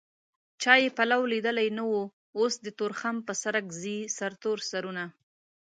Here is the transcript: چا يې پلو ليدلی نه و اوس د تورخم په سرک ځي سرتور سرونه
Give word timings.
چا 0.61 0.73
يې 0.81 0.89
پلو 0.97 1.21
ليدلی 1.31 1.69
نه 1.77 1.83
و 1.91 1.95
اوس 2.37 2.53
د 2.61 2.67
تورخم 2.79 3.15
په 3.27 3.33
سرک 3.41 3.65
ځي 3.81 3.97
سرتور 4.17 4.57
سرونه 4.69 5.05